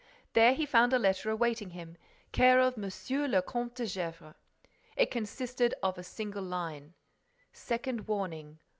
There 0.33 0.55
he 0.55 0.65
found 0.65 0.93
a 0.93 0.97
letter 0.97 1.29
awaiting 1.29 1.69
him 1.77 1.95
"care 2.31 2.59
of 2.59 2.73
M. 2.75 2.89
le 3.29 3.41
Comte 3.43 3.75
de 3.75 3.85
Gesvres." 3.85 4.33
It 4.97 5.11
consisted 5.11 5.75
of 5.83 5.99
a 5.99 6.03
single 6.03 6.41
line: 6.41 6.95
"Second 7.53 8.07
warning. 8.07 8.57